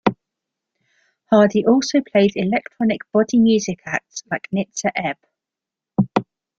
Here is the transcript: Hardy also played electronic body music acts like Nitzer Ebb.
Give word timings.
Hardy 1.29 1.63
also 1.63 2.01
played 2.01 2.31
electronic 2.35 3.01
body 3.11 3.37
music 3.37 3.81
acts 3.85 4.23
like 4.31 4.47
Nitzer 4.51 4.89
Ebb. 4.95 5.17